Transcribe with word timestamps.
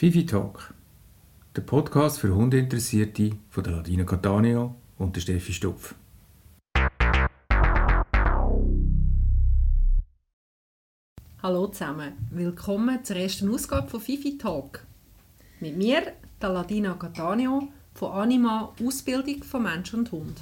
Fifi 0.00 0.24
Talk, 0.24 0.72
der 1.54 1.60
Podcast 1.60 2.20
für 2.20 2.34
Hundeinteressierte 2.34 3.32
von 3.50 3.62
der 3.62 3.74
Ladina 3.74 4.04
Catania 4.04 4.74
und 4.96 5.14
der 5.14 5.20
Steffi 5.20 5.52
Stupf. 5.52 5.94
Hallo 11.42 11.66
zusammen, 11.66 12.14
willkommen 12.30 13.04
zur 13.04 13.16
ersten 13.16 13.52
Ausgabe 13.52 13.90
von 13.90 14.00
Fifi 14.00 14.38
Talk. 14.38 14.86
Mit 15.60 15.76
mir, 15.76 16.14
der 16.40 16.48
Ladina 16.48 16.94
Catania 16.94 17.60
von 17.92 18.12
Anima 18.12 18.74
Ausbildung 18.82 19.42
von 19.42 19.64
Mensch 19.64 19.92
und 19.92 20.10
Hund. 20.12 20.40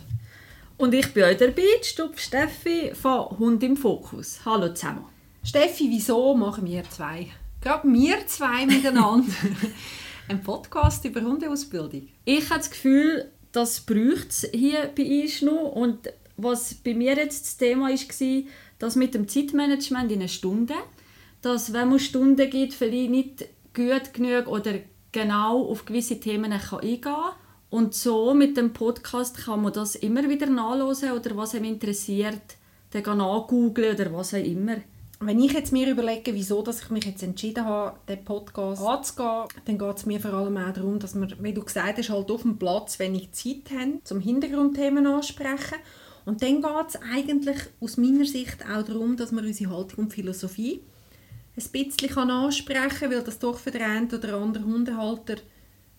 Und 0.77 0.95
ich 0.95 1.13
bin 1.13 1.25
euch 1.25 1.37
dabei, 1.37 1.65
die 1.83 1.85
Stupf 1.85 2.21
Steffi 2.21 2.95
von 2.95 3.37
Hund 3.41 3.65
im 3.65 3.77
Fokus. 3.77 4.39
Hallo 4.45 4.73
zusammen. 4.73 5.07
Steffi, 5.43 5.89
wieso 5.91 6.37
machen 6.37 6.65
wir 6.65 6.85
zwei, 6.85 7.27
gerade 7.69 7.93
wir 7.93 8.27
zwei 8.27 8.65
miteinander, 8.65 9.31
einen 10.29 10.43
Podcast 10.43 11.05
über 11.05 11.21
Hundeausbildung? 11.21 12.09
Ich 12.25 12.49
habe 12.49 12.61
das 12.61 12.71
Gefühl, 12.71 13.31
das 13.53 13.81
braucht 13.81 14.31
es 14.31 14.49
hier 14.55 14.91
bei 14.97 15.23
uns 15.23 15.43
noch. 15.43 15.73
Und 15.73 16.11
was 16.39 16.73
bei 16.75 16.95
mir 16.95 17.15
jetzt 17.17 17.45
das 17.45 17.57
Thema 17.59 17.91
war, 17.91 18.43
das 18.79 18.97
mit 18.97 19.13
dem 19.13 19.29
Zeitmanagement 19.29 20.11
in 20.11 20.21
einer 20.21 20.29
Stunde, 20.29 20.75
dass 21.43 21.75
wenn 21.75 21.91
man 21.91 21.99
Stunden 21.99 22.49
gibt, 22.49 22.73
vielleicht 22.73 23.11
nicht 23.11 23.49
gut 23.75 24.15
genug 24.15 24.49
oder 24.49 24.73
genau 25.13 25.67
auf 25.67 25.85
gewisse 25.85 26.19
Themen 26.19 26.51
kann 26.51 26.79
eingehen 26.79 27.03
kann. 27.03 27.33
Und 27.69 27.93
so 27.93 28.33
mit 28.33 28.57
dem 28.57 28.73
Podcast 28.73 29.37
kann 29.37 29.61
man 29.61 29.75
das 29.75 29.95
immer 29.95 30.27
wieder 30.27 30.47
nachlesen 30.47 31.13
oder 31.13 31.37
was 31.37 31.55
einem 31.55 31.67
interessiert, 31.67 32.57
dann 32.93 33.19
nachgoogeln 33.19 33.95
oder 33.95 34.11
was 34.15 34.33
auch 34.33 34.39
immer. 34.39 34.79
Wenn 35.21 35.41
ich 35.41 35.53
jetzt 35.53 35.73
mir 35.73 35.91
überlege, 35.91 36.33
wieso 36.33 36.63
dass 36.63 36.83
ich 36.83 36.91
mich 36.91 37.05
jetzt 37.05 37.25
entschieden 37.25 37.65
habe, 37.65 37.99
den 38.09 38.25
Podcast 38.25 38.81
anzugehen, 38.81 39.49
dann 39.65 39.79
geht 39.79 39.97
es 39.97 40.07
mir 40.07 40.21
vor 40.21 40.33
allem 40.33 40.57
auch 40.57 40.73
darum, 40.73 41.01
dass 41.01 41.17
wir, 41.17 41.29
wie 41.41 41.53
du 41.53 41.65
gesagt 41.65 41.99
hast, 41.99 42.11
halt 42.11 42.31
auf 42.31 42.43
dem 42.43 42.57
Platz 42.57 43.01
wenig 43.01 43.33
Zeit 43.33 43.71
haben, 43.77 44.01
zum 44.05 44.21
Hintergrundthemen 44.21 45.09
ansprechen. 45.09 45.79
Und 46.25 46.43
dann 46.43 46.63
geht 46.63 46.89
es 46.89 47.01
eigentlich 47.03 47.57
aus 47.81 47.97
meiner 47.97 48.27
Sicht 48.27 48.65
auch 48.65 48.85
darum, 48.85 49.17
dass 49.17 49.33
wir 49.33 49.43
unsere 49.43 49.73
Haltung 49.73 50.05
und 50.05 50.13
Philosophie 50.13 50.83
ein 51.57 51.69
bisschen 51.73 52.31
ansprechen 52.31 52.99
kann, 53.01 53.11
weil 53.11 53.23
das 53.23 53.41
doch 53.41 53.59
für 53.59 53.73
den 53.73 53.83
einen 53.83 54.13
oder 54.13 54.35
anderen 54.35 54.67
Hundehalter 54.67 55.37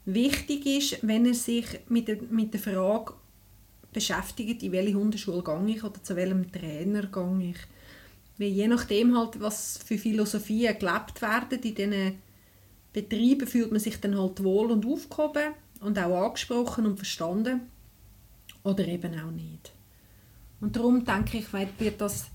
wichtig 0.06 0.66
ist, 0.66 1.00
wenn 1.06 1.26
er 1.26 1.34
sich 1.34 1.66
mit 1.90 2.08
der, 2.08 2.20
mit 2.30 2.54
der 2.54 2.62
Frage 2.62 3.14
beschäftigt, 3.92 4.64
in 4.64 4.72
welche 4.72 4.94
Hundeschule 4.94 5.44
gehe 5.44 5.76
ich 5.76 5.84
oder 5.84 6.02
zu 6.02 6.16
welchem 6.16 6.50
Trainer 6.52 7.08
gehe 7.08 7.50
ich. 7.50 7.58
Weil 8.40 8.48
je 8.48 8.68
nachdem 8.68 9.16
halt, 9.16 9.40
was 9.40 9.78
für 9.86 9.98
Philosophien 9.98 10.80
gelebt 10.80 11.22
werden 11.22 11.60
in 11.62 11.76
diesen 11.76 12.20
Betrieben, 12.94 13.46
fühlt 13.46 13.72
man 13.72 13.80
sich 13.80 14.00
dann 14.00 14.18
halt 14.18 14.44
wohl 14.44 14.72
und 14.72 14.86
aufgehoben 14.86 15.54
und 15.82 16.00
auch 16.00 16.26
angesprochen 16.26 16.88
und 16.88 16.98
verstanden 16.98 17.62
oder 18.64 18.88
eben 18.88 19.14
auch 19.20 19.32
nicht. 19.32 19.72
Und 20.62 20.76
darum 20.76 21.06
denke 21.06 21.38
ich, 21.38 21.54
wird 21.54 22.02
das 22.02 22.28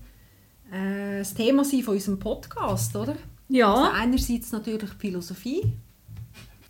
äh, 0.71 1.19
das 1.19 1.33
Thema 1.33 1.63
sein 1.63 1.83
von 1.83 1.95
unserem 1.95 2.19
Podcast, 2.19 2.95
oder? 2.95 3.15
Ja. 3.49 3.73
Also 3.73 3.91
einerseits 3.91 4.51
natürlich 4.51 4.91
die 4.91 4.99
Philosophie. 4.99 5.73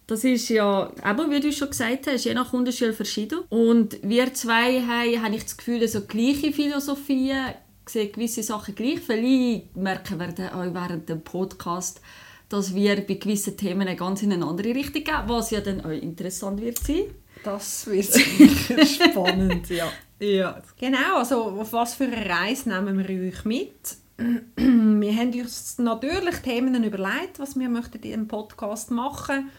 Das 0.08 0.24
ist 0.24 0.50
ja, 0.50 0.92
eben 1.04 1.32
wie 1.32 1.40
du 1.40 1.52
schon 1.52 1.70
gesagt 1.70 2.06
hast, 2.08 2.26
je 2.26 2.34
nach 2.34 2.52
Hundeschule 2.52 2.94
verschieden. 2.94 3.40
Und 3.50 3.98
wir 4.04 4.34
zwei 4.34 4.82
haben, 4.82 5.24
habe 5.24 5.36
ich 5.36 5.44
das 5.44 5.58
Gefühl, 5.58 5.88
so 5.88 6.02
gleiche 6.02 6.52
Philosophien, 6.52 7.56
sehen 7.90 8.12
gewisse 8.12 8.44
Sachen 8.44 8.76
gleich. 8.76 9.00
Vielleicht 9.00 9.76
merken 9.76 10.20
wir 10.20 10.56
auch 10.56 10.74
während 10.74 11.10
dem 11.10 11.22
Podcast, 11.22 12.02
dass 12.50 12.74
wir 12.74 12.96
bei 13.06 13.16
gewissen 13.16 13.58
Themen 13.58 13.96
ganz 13.96 14.24
in 14.24 14.34
eine 14.34 14.46
andere 14.46 14.76
Richtung 14.76 15.04
gehen, 15.04 15.24
was 15.28 15.52
ja 15.52 15.62
dann 15.62 15.82
auch 15.82 15.90
interessant 15.90 16.62
wird 16.62 16.80
sein. 16.80 17.06
Das 17.44 17.86
wird 17.88 18.06
sicher 18.06 18.86
spannend, 19.12 19.70
ja. 19.70 19.92
ja. 20.20 20.62
Genau, 20.80 21.18
also 21.18 21.44
auf 21.44 21.74
was 21.74 21.96
für 21.96 22.06
eine 22.06 22.30
Reise 22.30 22.70
nehmen 22.70 22.98
wir 22.98 23.28
euch 23.28 23.46
mit? 23.46 23.98
wir 24.56 25.16
haben 25.16 25.42
uns 25.42 25.78
natürlich 25.78 26.36
Themen 26.38 26.84
überlegt, 26.84 27.38
was 27.38 27.60
wir 27.60 27.70
möchten 27.70 27.98
in 27.98 28.02
diesem 28.02 28.28
Podcast 28.28 28.90
machen 28.90 29.50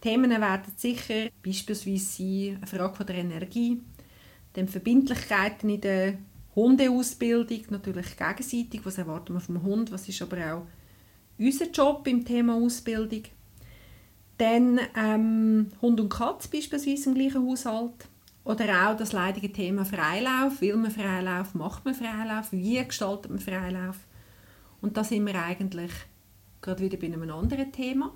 Themen 0.00 0.30
werden 0.30 0.72
sicher 0.76 1.28
beispielsweise 1.44 2.04
sein, 2.04 2.56
eine 2.56 2.66
Frage 2.66 2.94
von 2.94 3.06
der 3.06 3.16
Energie, 3.16 3.80
dann 4.54 4.66
Verbindlichkeiten 4.66 5.68
in 5.68 5.80
der 5.80 6.18
Hundeausbildung, 6.62 7.62
natürlich 7.70 8.16
gegenseitig, 8.16 8.80
was 8.84 8.98
erwarten 8.98 9.34
wir 9.34 9.40
vom 9.40 9.62
Hund, 9.62 9.92
was 9.92 10.08
ist 10.08 10.22
aber 10.22 10.54
auch 10.54 10.66
unser 11.38 11.70
Job 11.70 12.06
im 12.06 12.24
Thema 12.24 12.54
Ausbildung. 12.54 13.22
Dann 14.36 14.80
ähm, 14.96 15.68
Hund 15.80 16.00
und 16.00 16.08
Katz 16.08 16.48
beispielsweise 16.48 17.10
im 17.10 17.14
gleichen 17.14 17.46
Haushalt. 17.46 18.08
Oder 18.44 18.88
auch 18.88 18.96
das 18.96 19.12
leidige 19.12 19.52
Thema 19.52 19.84
Freilauf. 19.84 20.60
Will 20.60 20.76
man 20.76 20.90
Freilauf? 20.90 21.54
Macht 21.54 21.84
man 21.84 21.94
Freilauf? 21.94 22.52
Wie 22.52 22.82
gestaltet 22.82 23.30
man 23.30 23.40
Freilauf? 23.40 23.98
Und 24.80 24.96
da 24.96 25.04
sind 25.04 25.26
wir 25.26 25.34
eigentlich 25.42 25.92
gerade 26.60 26.82
wieder 26.82 26.96
bei 26.96 27.06
einem 27.06 27.30
anderen 27.30 27.70
Thema. 27.70 28.12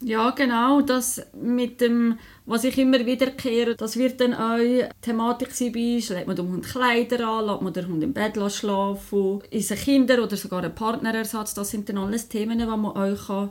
Ja, 0.00 0.30
genau. 0.30 0.80
Das 0.80 1.22
mit 1.34 1.80
dem, 1.80 2.18
was 2.46 2.64
ich 2.64 2.78
immer 2.78 3.04
wiederkehre, 3.04 3.74
das 3.74 3.96
wird 3.96 4.20
dann 4.20 4.34
auch 4.34 4.88
Thematik 5.02 5.50
sein 5.52 5.72
bei. 5.72 6.00
Legt 6.08 6.26
man 6.26 6.36
dem 6.36 6.48
Hund 6.52 6.66
Kleider 6.66 7.26
an, 7.26 7.46
lässt 7.46 7.62
man 7.62 7.72
den 7.72 7.88
Hund 7.88 8.02
im 8.04 8.12
Bett 8.12 8.38
schlafen, 8.52 9.42
ist 9.50 9.72
ein 9.72 9.78
Kinder- 9.78 10.22
oder 10.22 10.36
sogar 10.36 10.62
ein 10.62 10.74
Partnerersatz. 10.74 11.54
Das 11.54 11.70
sind 11.70 11.88
dann 11.88 11.98
alles 11.98 12.28
Themen, 12.28 12.58
die 12.58 12.64
man 12.64 12.84
euch 12.84 13.50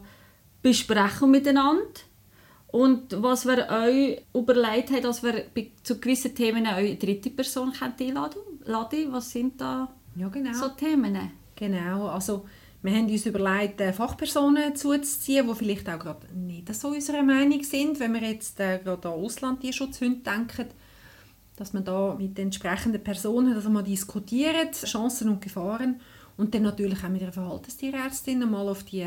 besprechen 0.62 1.32
miteinander. 1.32 1.84
Und 2.68 3.22
was 3.22 3.46
wir 3.46 3.68
euch 3.70 4.22
überlegt 4.34 4.92
haben, 4.92 5.02
dass 5.02 5.24
wir 5.24 5.46
zu 5.84 6.00
gewissen 6.00 6.36
Themen 6.36 6.66
eine 6.66 6.96
dritte 6.96 7.30
Person 7.30 7.74
einladen 7.82 8.42
können. 8.66 9.14
Was 9.14 9.32
sind 9.32 9.60
da 9.60 9.90
ja, 10.16 10.28
genau. 10.28 10.54
so 10.54 10.70
Themen? 10.70 11.32
Genau, 11.56 12.08
also 12.08 12.46
wir 12.88 12.96
haben 12.96 13.12
uns 13.12 13.26
überlegt, 13.26 13.82
äh, 13.82 13.92
Fachpersonen 13.92 14.76
zuzuziehen, 14.76 15.46
die 15.46 15.56
vielleicht 15.56 15.90
auch 15.90 16.00
gerade 16.00 16.26
nicht 16.34 16.74
so 16.74 16.88
unserer 16.88 17.22
Meinung 17.22 17.62
sind. 17.64 18.00
Wenn 18.00 18.14
wir 18.14 18.22
jetzt 18.22 18.60
äh, 18.62 18.80
gerade 18.82 19.10
an 19.10 19.16
Auslandtierschutzhunde 19.16 20.22
denken, 20.22 20.68
dass 21.58 21.74
man 21.74 21.84
da 21.84 22.16
mit 22.18 22.38
den 22.38 22.46
entsprechenden 22.46 23.04
Personen 23.04 23.54
das 23.54 23.68
mal 23.68 23.84
diskutiert, 23.84 24.74
Chancen 24.86 25.30
und 25.30 25.42
Gefahren. 25.42 26.00
Und 26.38 26.56
dann 26.56 26.62
natürlich 26.62 27.04
auch 27.04 27.10
mit 27.10 27.22
der 27.22 27.34
Verhaltenstierärztin 27.34 28.50
mal 28.50 28.70
auf 28.70 28.84
die 28.84 29.06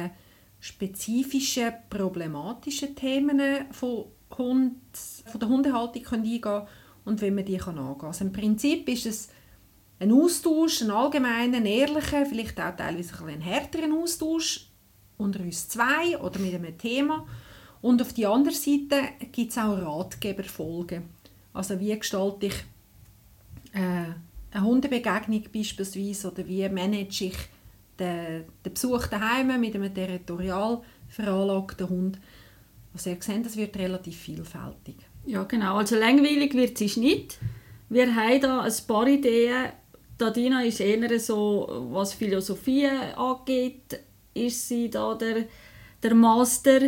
spezifischen, 0.59 1.73
problematischen 1.89 2.95
Themen 2.95 3.41
von, 3.71 4.07
Hund, 4.37 4.77
von 5.25 5.41
der 5.41 5.49
Hundehaltung 5.49 6.07
eingehen 6.07 6.41
können 6.43 6.67
und 7.07 7.23
wie 7.23 7.31
man 7.31 7.47
die 7.47 7.59
angehen 7.59 7.97
kann. 7.99 8.09
Also 8.09 8.25
im 8.25 8.33
Prinzip 8.33 8.89
ist 8.91 9.07
es 9.07 9.29
ein 10.01 10.13
Austausch, 10.13 10.81
ein 10.81 10.91
allgemeiner, 10.91 11.65
ehrlicher, 11.65 12.27
vielleicht 12.27 12.59
auch 12.59 12.75
teilweise 12.75 13.23
ein, 13.23 13.29
ein 13.29 13.41
härteren 13.43 13.93
Austausch 13.93 14.67
unter 15.19 15.41
uns 15.41 15.69
zwei 15.69 16.19
oder 16.19 16.41
mit 16.41 16.55
einem 16.55 16.77
Thema. 16.77 17.27
Und 17.83 18.01
auf 18.01 18.15
der 18.15 18.31
anderen 18.31 18.57
Seite 18.57 19.03
gibt 19.31 19.53
es 19.53 19.59
auch 19.59 19.77
Ratgeberfolgen. 19.77 21.05
Also 21.53 21.79
wie 21.79 21.97
gestalte 21.99 22.47
ich 22.47 22.55
äh, 23.73 24.15
eine 24.53 24.65
Hundebegegnung 24.65 25.45
beispielsweise 25.53 26.33
oder 26.33 26.47
wie 26.47 26.69
manage 26.69 27.27
ich 27.27 27.37
den, 27.99 28.45
den 28.65 28.73
Besuch 28.73 29.07
daheim 29.07 29.61
mit 29.61 29.75
einem 29.75 29.95
territorial 29.95 30.81
veranlagten 31.09 31.89
Hund. 31.89 32.19
Also 32.95 33.11
ihr 33.11 33.19
seht, 33.21 33.45
das 33.45 33.57
wird 33.57 33.77
relativ 33.77 34.17
vielfältig. 34.17 34.97
Ja 35.27 35.45
genau, 35.45 35.77
also 35.77 35.97
langweilig 35.97 36.55
wird 36.55 36.81
es 36.81 36.97
nicht. 36.97 37.39
Wir 37.89 38.15
haben 38.15 38.41
da 38.41 38.61
ein 38.63 38.73
paar 38.87 39.07
Ideen, 39.07 39.73
Dina 40.29 40.63
ist 40.63 40.81
eher 40.81 41.19
so, 41.19 41.67
was 41.91 42.13
Philosophie 42.13 42.87
angeht, 42.87 43.99
ist 44.35 44.69
sie 44.69 44.91
da 44.91 45.15
der, 45.15 45.47
der 46.03 46.15
Master. 46.15 46.81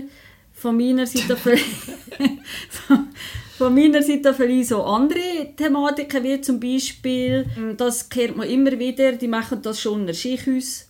Von 0.55 0.77
meiner 0.77 1.06
Seite 1.06 1.35
von, 1.35 1.55
von 3.56 3.75
meiner 3.75 4.03
Seite 4.03 4.35
vielleicht 4.35 4.69
so 4.69 4.83
andere 4.83 5.55
Thematiken, 5.56 6.23
wie 6.23 6.41
zum 6.43 6.61
Beispiel, 6.61 7.47
das 7.79 8.09
kennt 8.11 8.37
man 8.37 8.49
immer 8.49 8.79
wieder, 8.79 9.12
die 9.12 9.29
machen 9.29 9.62
das 9.62 9.81
schon 9.81 10.01
in 10.01 10.06
der 10.06 10.15
Skihaus. 10.15 10.89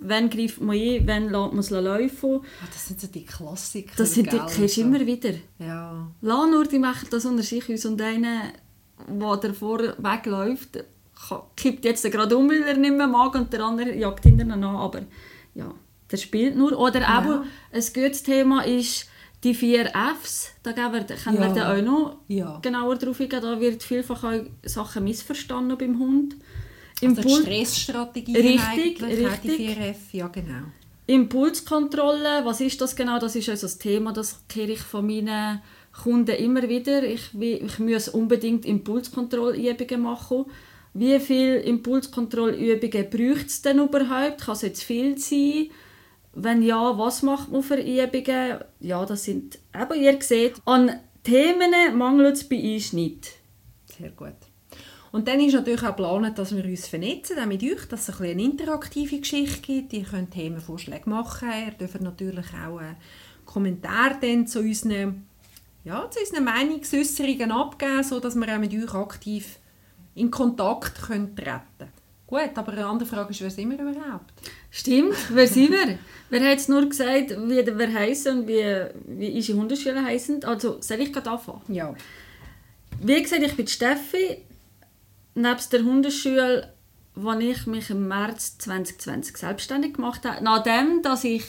Wann 0.00 0.28
greift 0.28 0.60
man 0.60 0.76
ein, 0.76 1.06
wann 1.06 1.30
lässt 1.30 1.52
man 1.52 1.58
es 1.58 1.70
laufen. 1.70 2.40
Ah, 2.62 2.66
das 2.70 2.88
sind 2.88 3.00
so 3.00 3.06
die 3.06 3.24
Klassiker. 3.24 3.92
Das 3.96 4.14
sind 4.14 4.32
die 4.32 4.38
kennst 4.38 4.76
immer 4.78 5.06
wieder. 5.06 5.34
Ja. 5.60 6.10
Lass 6.20 6.50
nur, 6.50 6.66
die 6.66 6.80
machen 6.80 7.08
das 7.10 7.24
unter 7.24 7.44
Skihaus 7.44 7.84
und 7.86 8.02
einer, 8.02 8.52
der 9.08 9.36
davor 9.36 9.78
wegläuft, 9.98 10.84
kippt 11.56 11.84
jetzt 11.84 12.10
gerade 12.10 12.36
um, 12.36 12.48
weil 12.48 12.62
er 12.62 12.76
nicht 12.76 12.94
mehr 12.94 13.06
mag 13.06 13.34
und 13.34 13.52
der 13.52 13.60
andere 13.60 13.94
jagt 13.94 14.24
hinterher 14.24 14.56
nach. 14.56 14.80
Aber 14.80 15.02
ja, 15.54 15.72
der 16.10 16.16
spielt 16.16 16.56
nur. 16.56 16.78
Oder 16.78 17.00
ja. 17.00 17.22
eben, 17.22 17.44
ein 17.72 17.84
gutes 17.94 18.22
Thema 18.22 18.62
ist 18.62 19.08
die 19.42 19.54
vier 19.54 19.92
Fs. 20.22 20.52
Da 20.62 20.72
können 20.72 20.92
wir, 20.92 21.16
können 21.16 21.36
ja. 21.36 21.42
wir 21.42 21.54
dann 21.54 21.78
auch 21.78 21.84
noch 21.84 22.16
ja. 22.28 22.58
genauer 22.62 22.96
drauf 22.96 23.20
eingehen. 23.20 23.42
Da 23.42 23.60
wird 23.60 23.82
vielfach 23.82 24.24
auch 24.24 24.40
Sachen 24.64 25.04
missverstanden 25.04 25.76
beim 25.76 25.98
Hund. 25.98 26.36
Impuls 27.00 27.26
also 27.26 27.38
die 27.38 27.42
Stressstrategie 27.42 28.36
richtig, 28.36 29.02
richtig. 29.02 29.42
die 29.42 29.48
vier 29.50 29.78
F, 29.88 30.12
ja 30.12 30.28
genau. 30.28 30.64
Impulskontrolle, 31.06 32.44
was 32.44 32.60
ist 32.60 32.80
das 32.80 32.96
genau? 32.96 33.18
Das 33.18 33.36
ist 33.36 33.48
also 33.48 33.66
das 33.66 33.78
Thema, 33.78 34.12
das 34.12 34.40
kehre 34.48 34.72
ich 34.72 34.80
von 34.80 35.06
meinen 35.06 35.60
Kunden 36.02 36.34
immer 36.36 36.66
wieder. 36.68 37.02
Ich, 37.02 37.34
ich 37.38 37.78
muss 37.78 38.08
unbedingt 38.08 38.64
Impulskontrollübungen 38.64 40.00
machen. 40.00 40.46
Wie 40.94 41.18
viele 41.18 41.58
Impulskontrollübungen 41.58 43.10
braucht 43.10 43.46
es 43.46 43.62
denn 43.62 43.80
überhaupt? 43.80 44.40
Kann 44.40 44.54
es 44.54 44.62
jetzt 44.62 44.84
viel 44.84 45.18
sein? 45.18 45.70
Wenn 46.32 46.62
ja, 46.62 46.96
was 46.96 47.22
macht 47.22 47.50
man 47.50 47.62
für 47.62 47.80
Übungen? 47.80 48.60
Ja, 48.78 49.04
das 49.04 49.24
sind, 49.24 49.58
eben 49.72 49.94
ihr 49.94 50.22
seht, 50.22 50.54
an 50.64 51.00
Themen 51.24 51.96
mangelt 51.96 52.36
es 52.36 52.48
bei 52.48 52.74
uns 52.74 52.92
nicht. 52.92 53.32
Sehr 53.98 54.10
gut. 54.10 54.34
Und 55.10 55.28
dann 55.28 55.40
ist 55.40 55.54
natürlich 55.54 55.82
auch 55.82 55.96
geplant, 55.96 56.38
dass 56.38 56.56
wir 56.56 56.64
uns 56.64 56.86
vernetzen, 56.86 57.38
auch 57.38 57.46
mit 57.46 57.62
euch, 57.62 57.86
dass 57.86 58.08
es 58.08 58.20
ein 58.20 58.26
eine 58.30 58.42
interaktive 58.42 59.18
Geschichte 59.18 59.62
gibt. 59.62 59.92
Ihr 59.92 60.04
könnt 60.04 60.32
Themenvorschläge 60.32 61.08
machen. 61.08 61.48
Ihr 61.66 61.72
dürft 61.72 62.00
natürlich 62.00 62.46
auch 62.66 62.78
einen 62.78 62.96
Kommentar 63.44 64.20
zu 64.46 64.60
unseren, 64.60 65.26
ja, 65.84 66.08
zu 66.10 66.20
unseren 66.20 66.44
Meinungsäußerungen 66.44 67.52
abgeben, 67.52 68.02
sodass 68.02 68.34
wir 68.34 68.54
auch 68.54 68.58
mit 68.58 68.74
euch 68.74 68.94
aktiv 68.94 69.58
in 70.14 70.30
Kontakt 70.30 71.02
können 71.02 71.34
treten 71.34 71.60
können. 71.78 71.92
Gut, 72.26 72.50
aber 72.56 72.72
eine 72.72 72.86
andere 72.86 73.08
Frage 73.08 73.30
ist, 73.30 73.42
wer 73.42 73.50
sind 73.50 73.70
wir 73.70 73.78
überhaupt? 73.78 74.32
Stimmt, 74.70 75.14
wer 75.30 75.46
sind 75.46 75.70
wir? 75.70 75.98
wer 76.30 76.40
hat 76.40 76.48
jetzt 76.48 76.68
nur 76.68 76.88
gesagt, 76.88 77.30
wie 77.30 77.78
wir 77.78 77.92
heißen 77.92 78.40
und 78.40 78.48
wie, 78.48 78.86
wie 79.06 79.36
unsere 79.36 79.58
Hundeschüler 79.58 80.04
heißen? 80.04 80.42
Also, 80.44 80.80
soll 80.80 81.00
ich 81.00 81.12
gerade 81.12 81.30
anfangen? 81.30 81.60
Ja. 81.68 81.94
Wie 83.00 83.22
gesagt, 83.22 83.42
ich 83.42 83.54
bin 83.54 83.66
Steffi. 83.66 84.38
Nebst 85.34 85.72
der 85.72 85.82
Hundeschule, 85.82 86.72
als 87.22 87.42
ich 87.42 87.66
mich 87.66 87.90
im 87.90 88.08
März 88.08 88.56
2020 88.58 89.36
selbstständig 89.36 89.94
gemacht 89.94 90.24
habe, 90.24 90.42
nachdem, 90.42 91.02
dass 91.02 91.24
ich, 91.24 91.44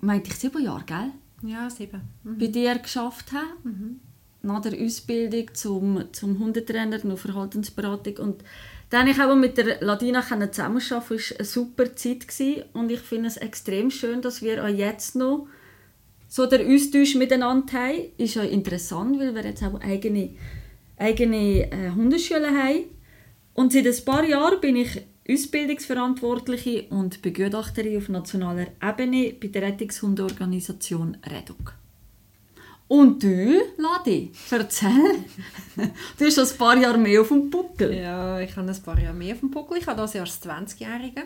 meinte 0.00 0.30
ich 0.30 0.36
sieben 0.36 0.62
Jahre, 0.62 0.84
gell? 0.84 1.10
Ja, 1.42 1.68
sieben. 1.70 2.00
Mhm. 2.24 2.38
Bei 2.38 2.46
dir 2.46 2.78
geschafft 2.78 3.32
habe. 3.32 3.46
Mhm. 3.62 4.00
Nach 4.44 4.60
der 4.60 4.78
Ausbildung 4.80 5.52
zum, 5.54 6.04
zum 6.12 6.38
Hundetrainer 6.38 7.02
und 7.04 7.18
Verhaltensberatung. 7.18 8.16
Und 8.18 8.44
dann 8.90 9.08
ich 9.08 9.20
auch 9.20 9.34
mit 9.34 9.58
der 9.58 9.80
Ladina 9.80 10.22
zusammenarbeiten 10.22 10.90
war 10.92 11.38
eine 11.38 11.44
super 11.44 11.96
Zeit. 11.96 12.28
Gewesen. 12.28 12.64
Und 12.74 12.92
ich 12.92 13.00
finde 13.00 13.28
es 13.28 13.36
extrem 13.36 13.90
schön, 13.90 14.22
dass 14.22 14.42
wir 14.42 14.62
auch 14.62 14.68
jetzt 14.68 15.16
noch 15.16 15.48
so 16.28 16.46
der 16.46 16.66
Austausch 16.66 17.14
miteinander 17.14 17.72
haben. 17.72 18.10
Ist 18.18 18.34
ja 18.34 18.42
interessant, 18.42 19.18
weil 19.18 19.34
wir 19.34 19.44
jetzt 19.44 19.62
auch 19.62 19.80
eigene, 19.80 20.30
eigene 20.96 21.70
äh, 21.70 21.90
Hundeschule 21.90 22.50
haben. 22.50 22.84
Und 23.54 23.72
seit 23.72 23.86
ein 23.86 24.04
paar 24.04 24.24
Jahren 24.24 24.60
bin 24.60 24.76
ich 24.76 25.00
Ausbildungsverantwortliche 25.28 26.86
und 26.90 27.22
Begutachterin 27.22 27.96
auf 27.96 28.08
nationaler 28.08 28.66
Ebene 28.82 29.32
bei 29.40 29.48
der 29.48 29.62
Rettungshundeorganisation 29.62 31.16
REDUC. 31.24 31.74
Und 32.86 33.22
du, 33.22 33.60
Ladi, 33.78 34.32
erzähl. 34.50 35.24
du 36.18 36.24
hast 36.24 36.38
ein 36.38 36.58
paar 36.58 36.76
Jahre 36.76 36.98
mehr 36.98 37.20
auf 37.22 37.28
dem 37.28 37.50
Buckel. 37.50 37.94
Ja, 37.94 38.38
ich 38.40 38.54
habe 38.56 38.70
ein 38.70 38.82
paar 38.82 38.98
Jahre 39.00 39.14
mehr 39.14 39.34
auf 39.34 39.40
dem 39.40 39.50
Buckel. 39.50 39.78
Ich 39.78 39.86
habe 39.86 39.96
das 39.96 40.12
Jahr 40.12 40.24
als 40.24 40.42
20-Jährige. 40.42 41.22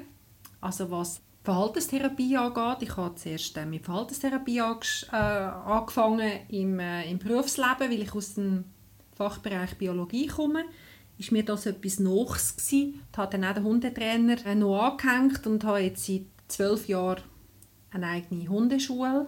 Also 0.61 0.91
was 0.91 1.21
Verhaltenstherapie 1.43 2.37
angeht. 2.37 2.89
Ich 2.89 2.97
habe 2.97 3.15
zuerst 3.17 3.57
äh, 3.57 3.67
mit 3.67 3.85
Verhaltenstherapie 3.85 4.59
äh, 4.59 5.17
angefangen 5.17 6.31
im, 6.49 6.79
äh, 6.79 7.11
im 7.11 7.19
Berufsleben, 7.19 7.91
weil 7.91 8.03
ich 8.03 8.15
aus 8.15 8.35
dem 8.35 8.65
Fachbereich 9.17 9.77
Biologie 9.77 10.29
komme 10.29 10.65
ist 11.19 11.33
mir 11.33 11.45
das 11.45 11.67
etwas 11.67 11.99
Neues 11.99 12.57
gewesen. 12.57 13.03
Ich 13.11 13.19
habe 13.19 13.33
dann 13.33 13.45
auch 13.45 13.55
den 13.55 13.65
Hundetrainer 13.65 14.47
äh, 14.47 14.55
noch 14.55 14.79
angehängt 14.81 15.47
und 15.47 15.65
habe 15.65 15.81
jetzt 15.81 16.07
seit 16.07 16.23
zwölf 16.47 16.89
Jahren 16.89 17.23
eine 17.91 18.07
eigene 18.07 18.49
Hundeschule. 18.49 19.27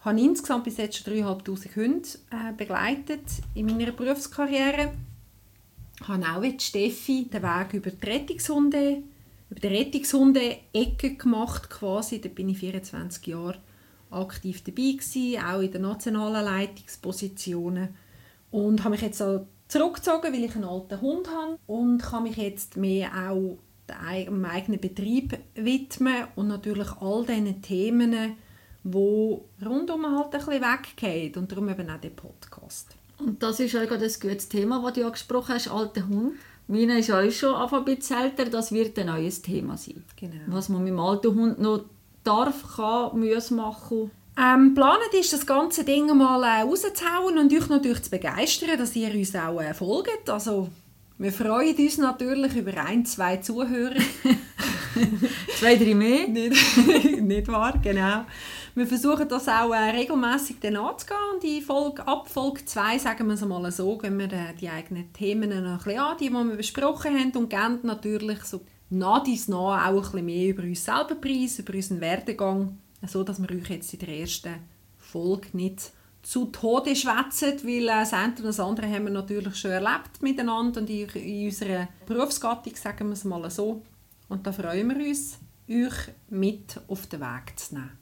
Habe 0.00 0.20
insgesamt 0.20 0.64
bis 0.64 0.78
jetzt 0.78 0.96
schon 0.96 1.12
3'500 1.12 1.76
Hunde 1.76 2.08
äh, 2.30 2.52
begleitet 2.56 3.24
in 3.54 3.66
meiner 3.66 3.92
Berufskarriere. 3.92 4.92
Ich 6.00 6.08
habe 6.08 6.24
auch 6.24 6.42
wie 6.42 6.58
Steffi 6.58 7.28
den 7.30 7.42
Weg 7.42 7.74
über 7.74 7.90
die 7.90 8.06
Rettungshunde, 8.06 9.02
über 9.50 9.60
die 9.60 9.66
Rettungshunde-Ecke 9.66 11.16
gemacht 11.16 11.68
quasi. 11.68 12.20
Da 12.20 12.30
bin 12.30 12.48
ich 12.48 12.58
24 12.58 13.26
Jahre 13.26 13.58
aktiv 14.10 14.62
dabei 14.64 14.92
gewesen, 14.92 15.44
auch 15.44 15.60
in 15.60 15.70
den 15.70 15.82
nationalen 15.82 16.44
Leitungspositionen 16.44 17.90
und 18.50 18.80
habe 18.80 18.90
mich 18.90 19.02
jetzt 19.02 19.22
zurückgezogen, 19.68 20.32
weil 20.32 20.44
ich 20.44 20.54
einen 20.54 20.64
alten 20.64 21.00
Hund 21.00 21.28
habe 21.28 21.58
und 21.66 21.98
kann 21.98 22.24
mich 22.24 22.36
jetzt 22.36 22.76
mehr 22.76 23.10
auch 23.30 23.58
dem 23.88 24.44
eigenen 24.44 24.80
Betrieb 24.80 25.38
widmen 25.54 26.24
und 26.36 26.48
natürlich 26.48 26.88
all 27.00 27.24
diesen 27.24 27.62
Themen, 27.62 28.36
wo 28.82 29.46
rundum 29.64 30.06
halt 30.06 30.34
ein 30.34 30.38
bisschen 30.38 30.62
weggehen 30.62 31.34
und 31.36 31.52
darum 31.52 31.68
eben 31.68 31.90
auch 31.90 32.00
der 32.00 32.10
Podcast. 32.10 32.96
Und 33.18 33.42
das 33.42 33.60
ist 33.60 33.76
auch 33.76 33.86
gerade 33.86 34.04
ein 34.06 34.12
gutes 34.20 34.48
Thema, 34.48 34.82
das 34.82 34.94
du 34.94 35.04
angesprochen 35.04 35.54
hast, 35.54 35.68
alter 35.68 36.08
Hund. 36.08 36.32
Meine 36.68 36.98
ist 36.98 37.10
auch 37.10 37.30
schon 37.30 37.54
ein 37.54 37.84
bisschen 37.84 38.22
älter, 38.22 38.46
das 38.46 38.72
wird 38.72 38.98
ein 38.98 39.06
neues 39.06 39.42
Thema 39.42 39.76
sein. 39.76 40.04
Genau. 40.16 40.40
Was 40.46 40.68
man 40.68 40.84
mit 40.84 40.92
dem 40.92 41.00
alten 41.00 41.34
Hund 41.34 41.58
noch 41.60 41.84
darf, 42.24 42.76
kann, 42.76 43.18
muss 43.18 43.50
machen 43.50 44.10
ähm, 44.40 44.74
planet 44.74 45.12
ist, 45.12 45.32
das 45.32 45.44
ganze 45.44 45.84
Ding 45.84 46.06
mal 46.16 46.42
äh, 46.42 46.62
rauszuhauen 46.62 47.36
und 47.36 47.52
euch 47.52 47.68
natürlich 47.68 48.02
zu 48.04 48.10
begeistern, 48.10 48.78
dass 48.78 48.96
ihr 48.96 49.12
uns 49.14 49.34
auch 49.34 49.60
äh, 49.60 49.74
folgt. 49.74 50.30
Also, 50.30 50.68
wir 51.18 51.32
freuen 51.32 51.76
uns 51.76 51.98
natürlich 51.98 52.56
über 52.56 52.74
ein, 52.78 53.04
zwei 53.04 53.36
Zuhörer. 53.38 53.96
zwei, 55.58 55.76
drei 55.76 55.94
mehr. 55.94 56.28
nicht, 56.28 57.20
nicht 57.20 57.48
wahr, 57.48 57.78
genau. 57.82 58.24
Wir 58.80 58.86
versuchen 58.86 59.28
das 59.28 59.46
auch 59.46 59.74
äh, 59.74 59.90
regelmäßig 59.90 60.56
anzugehen 60.64 61.18
in 61.42 61.62
Folge, 61.62 62.06
ab 62.08 62.30
Folge 62.30 62.64
2, 62.64 62.96
sagen 62.96 63.26
wir 63.26 63.34
es 63.34 63.44
mal 63.44 63.70
so, 63.70 63.98
gehen 63.98 64.18
wir 64.18 64.32
äh, 64.32 64.54
die 64.58 64.70
eigenen 64.70 65.12
Themen 65.12 65.50
noch 65.62 65.84
ein 65.86 65.98
an, 65.98 66.16
die, 66.18 66.28
die 66.28 66.32
wir 66.32 66.56
besprochen 66.56 67.14
haben 67.18 67.30
und 67.32 67.50
geben 67.50 67.80
natürlich 67.82 68.42
so 68.44 68.62
nach 68.88 69.22
dies 69.22 69.48
nach 69.48 69.86
auch 69.86 69.96
ein 69.96 70.00
bisschen 70.00 70.24
mehr 70.24 70.48
über 70.48 70.62
uns 70.62 70.82
selber 70.82 71.14
preis, 71.16 71.58
über 71.58 71.74
unseren 71.74 72.00
Werdegang 72.00 72.78
so 73.06 73.22
dass 73.22 73.42
wir 73.42 73.50
euch 73.50 73.68
jetzt 73.68 73.92
in 73.92 73.98
der 73.98 74.18
ersten 74.18 74.54
Folge 74.96 75.48
nicht 75.52 75.92
zu 76.22 76.46
Tode 76.46 76.96
schwätzen, 76.96 77.62
weil 77.62 77.82
äh, 77.82 77.86
das 77.86 78.14
eine 78.14 78.32
und 78.34 78.44
das 78.44 78.60
andere 78.60 78.88
haben 78.88 79.04
wir 79.04 79.12
natürlich 79.12 79.56
schon 79.56 79.72
erlebt 79.72 80.22
miteinander 80.22 80.80
und 80.80 80.88
in, 80.88 81.06
in 81.06 81.48
unserer 81.48 81.88
Berufsgattung, 82.06 82.74
sagen 82.76 83.08
wir 83.08 83.12
es 83.12 83.24
mal 83.24 83.50
so. 83.50 83.82
Und 84.30 84.46
da 84.46 84.52
freuen 84.52 84.88
wir 84.88 85.06
uns, 85.06 85.38
euch 85.68 86.14
mit 86.30 86.80
auf 86.88 87.06
den 87.08 87.20
Weg 87.20 87.58
zu 87.58 87.74
nehmen. 87.74 87.99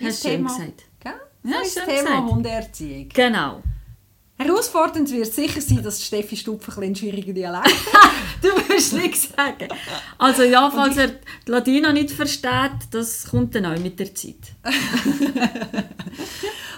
Hast 0.00 0.22
schön 0.22 0.44
gesagt. 0.44 0.84
Gell? 1.00 1.12
Ja, 1.44 1.60
das 1.62 1.74
Thema 1.74 2.26
Hundeerziehung. 2.26 3.08
Genau. 3.10 3.62
Herausfordernd 4.40 5.10
wird 5.10 5.32
sicher 5.32 5.60
sein, 5.60 5.82
dass 5.82 6.02
Steffi 6.02 6.34
Stupf 6.34 6.78
ein, 6.78 6.96
schwieriger 6.96 7.34
Dialekt 7.34 7.74
Du 8.42 8.48
musst 8.72 8.94
nichts 8.94 9.28
sagen. 9.36 9.68
Also 10.16 10.44
ja, 10.44 10.70
falls 10.70 10.96
er 10.96 11.08
die 11.08 11.50
Ladina 11.50 11.92
nicht 11.92 12.10
versteht, 12.10 12.88
das 12.90 13.28
kommt 13.28 13.54
dann 13.54 13.66
auch 13.66 13.78
mit 13.78 14.00
der 14.00 14.14
Zeit. 14.14 14.54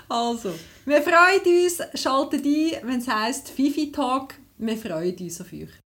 also, 0.09 0.55
wir 0.85 1.02
freuen 1.02 1.64
uns, 1.64 1.81
schaltet 1.95 2.45
ein, 2.45 2.73
wenn 2.83 2.99
es 2.99 3.07
heisst 3.07 3.50
Fifi 3.50 3.93
Talk. 3.93 4.35
Wir 4.59 4.76
freuen 4.76 5.17
uns 5.17 5.41
auf 5.41 5.52
euch. 5.52 5.82